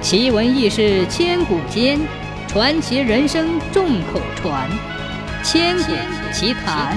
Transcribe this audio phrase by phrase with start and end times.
[0.00, 1.98] 奇闻异事千古间，
[2.46, 4.70] 传奇人生众口传。
[5.42, 5.92] 千古
[6.32, 6.96] 奇谈。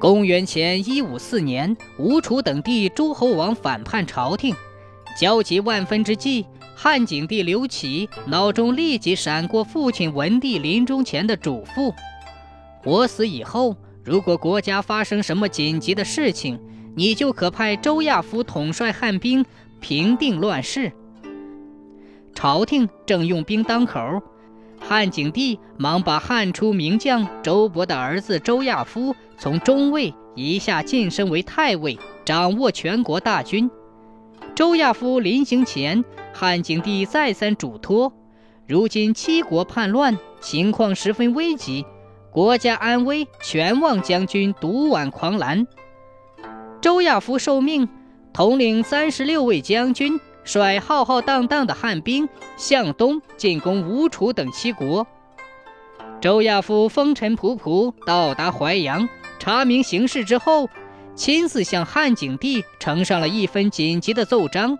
[0.00, 4.54] 公元前一五四年，吴楚等地诸侯王反叛朝廷，
[5.16, 6.44] 焦急万分之际，
[6.74, 11.94] 汉景帝刘启脑中立即闪过父亲文帝临终前的嘱咐：
[12.84, 16.58] 我死以后，如果国家发生什么紧急的事情，
[16.94, 19.44] 你就可派周亚夫统帅汉兵
[19.80, 20.92] 平定乱世。
[22.34, 24.00] 朝廷正用兵当口，
[24.78, 33.70] 汉景帝忙把汉初名将周勃的儿子周亚夫从中尉一下晋升为太尉，掌握全国大军。
[34.54, 38.12] 周亚夫临行前，汉景帝再三嘱托：
[38.66, 41.84] 如今七国叛乱，情况十分危急，
[42.30, 45.66] 国家安危全望将军独挽狂澜。
[46.80, 47.86] 周亚夫受命，
[48.32, 55.06] 统领三十六位将军，率浩浩荡荡的汉兵向东进攻吴楚等七国。
[56.22, 59.06] 周亚夫风尘仆仆到达淮阳，
[59.38, 60.70] 查明形势之后，
[61.14, 64.78] 亲自向汉景帝呈上了一份紧急的奏章：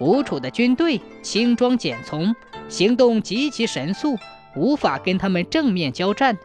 [0.00, 2.34] 吴楚的军队轻装简从，
[2.70, 4.16] 行动极其神速，
[4.56, 6.38] 无法跟他们正面交战，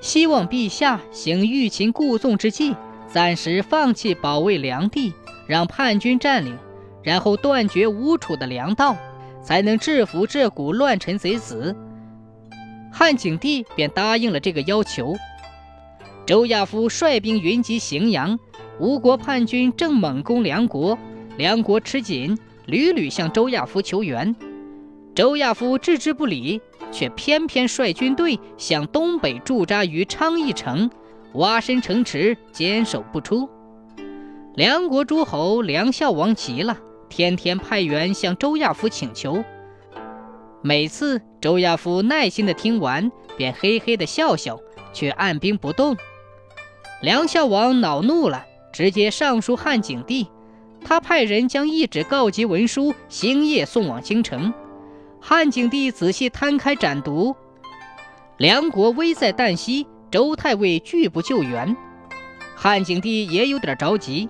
[0.00, 2.74] 希望陛下行欲擒故纵之计。
[3.08, 5.12] 暂时放弃保卫梁地，
[5.46, 6.56] 让叛军占领，
[7.02, 8.96] 然后断绝吴楚的粮道，
[9.42, 11.74] 才能制服这股乱臣贼子。
[12.92, 15.14] 汉景帝便答应了这个要求。
[16.26, 18.38] 周亚夫率兵云集荥阳，
[18.80, 20.98] 吴国叛军正猛攻梁国，
[21.36, 24.34] 梁国吃紧，屡屡向周亚夫求援。
[25.14, 26.60] 周亚夫置之不理，
[26.90, 30.90] 却偏偏率军队向东北驻扎于昌邑城。
[31.36, 33.48] 挖深城池，坚守不出。
[34.54, 36.78] 梁国诸侯梁孝王急了，
[37.10, 39.44] 天天派员向周亚夫请求。
[40.62, 44.58] 每次周亚夫耐心的听完，便嘿嘿的笑笑，
[44.94, 45.94] 却按兵不动。
[47.02, 50.26] 梁孝王恼怒了，直接上书汉景帝。
[50.82, 54.54] 他派人将一纸告急文书星夜送往京城。
[55.20, 57.36] 汉景帝仔细摊开展读，
[58.38, 59.86] 梁国危在旦夕。
[60.10, 61.76] 周太尉拒不救援，
[62.54, 64.28] 汉景帝也有点着急。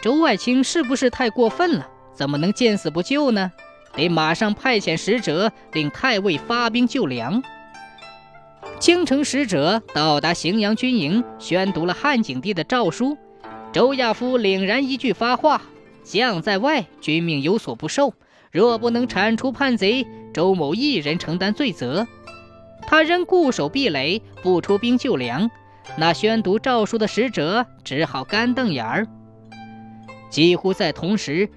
[0.00, 1.88] 周爱卿是不是太过分了？
[2.14, 3.50] 怎么能见死不救呢？
[3.94, 7.42] 得马上派遣使者，令太尉发兵救梁。
[8.78, 13.18] 京城使者到达荥阳军营，宣读了汉景帝的诏书。
[13.72, 15.60] 周亚夫凛然一句发话
[16.04, 18.14] ：“将在外，君命有所不受。
[18.52, 22.06] 若不能铲除叛贼，周某一人承担罪责。”
[22.90, 25.50] 他仍固守壁垒，不出兵救粮。
[25.98, 29.06] 那宣读诏书的使者只好干瞪眼儿。
[30.30, 31.50] 几乎在同时，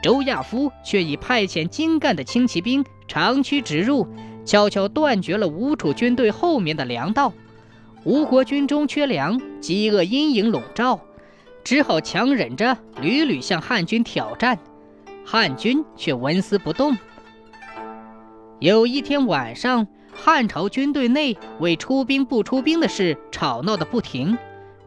[0.00, 4.06] 周亚夫却已派遣精干的轻骑兵长驱直入，
[4.44, 7.32] 悄悄断绝了吴楚军队后面的粮道。
[8.04, 11.00] 吴国军中缺粮，饥饿阴影笼罩，
[11.64, 14.56] 只好强忍着，屡屡向汉军挑战。
[15.24, 16.96] 汉军却纹丝不动。
[18.60, 19.84] 有一天晚上。
[20.16, 24.36] 汉朝军队内为出兵不出兵的事吵闹的不停，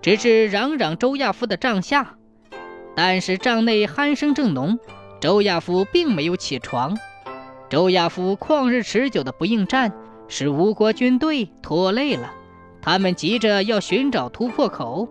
[0.02, 2.16] 直至嚷嚷周亚夫的帐下。
[2.96, 4.78] 但是帐内鼾声正浓，
[5.22, 6.98] 周亚夫并没有起床。
[7.70, 9.94] 周亚夫旷日持久的不应战，
[10.28, 12.34] 使吴国军队拖累了。
[12.82, 15.08] 他们急着要寻找突破口。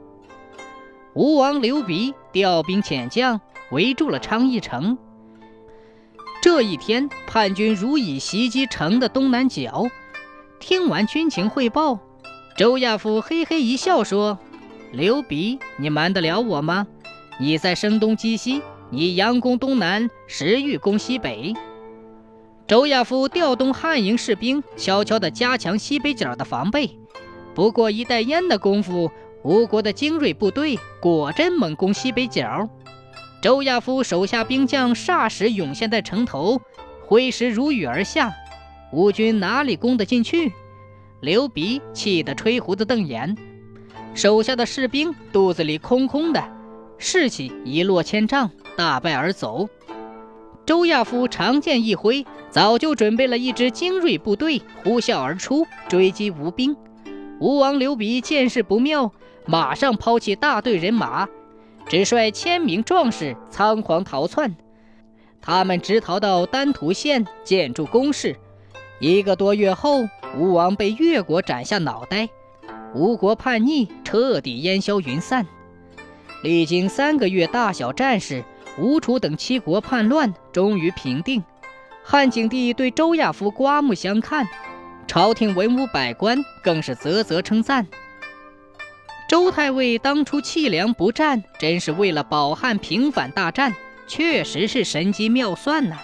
[1.14, 3.40] 吴王刘鼻调兵遣将
[3.70, 4.98] 围住了昌邑城。
[6.42, 9.88] 这一天，叛军如已袭击城的东南角。
[10.60, 12.00] 听完军情汇报，
[12.56, 14.38] 周亚夫嘿嘿一笑说
[14.92, 16.86] ：“刘鼻，你瞒得了我吗？
[17.38, 18.60] 你在声东击西，
[18.90, 21.54] 你佯攻东南，实欲攻西北。”
[22.66, 26.98] 周亚夫调动汉营士兵，悄悄地加强西北角的防备。
[27.54, 29.10] 不过一袋烟的功夫，
[29.42, 32.68] 吴国的精锐部队果真猛攻西北角。
[33.40, 36.60] 周亚夫手下兵将霎时涌现在城头，
[37.06, 38.34] 挥石如雨而下。
[38.90, 40.52] 吴军哪里攻得进去？
[41.20, 43.36] 刘鼻气得吹胡子瞪眼，
[44.14, 46.42] 手下的士兵肚子里空空的，
[46.96, 49.68] 士气一落千丈，大败而走。
[50.64, 56.76] 周亚夫长剑一挥，早就准备了一支精锐部队，呼啸而出，追击吴兵。
[57.40, 59.12] 吴王刘鼻见势不妙，
[59.46, 61.28] 马上抛弃大队人马，
[61.88, 64.56] 只率千名壮士仓皇逃窜。
[65.40, 68.36] 他们直逃到丹徒县，建筑工事。
[69.00, 72.28] 一个多月后，吴王被越国斩下脑袋，
[72.94, 75.46] 吴国叛逆彻底烟消云散。
[76.42, 78.44] 历经三个月大小战事，
[78.76, 81.44] 吴楚等七国叛乱终于平定，
[82.02, 84.46] 汉景帝对周亚夫刮目相看，
[85.06, 87.86] 朝廷文武百官更是啧啧称赞。
[89.28, 93.72] 周太尉当初弃粮不战，真是为了保汉平反大战，
[94.08, 95.98] 确实是神机妙算呐。